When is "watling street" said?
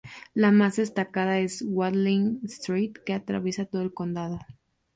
1.63-2.93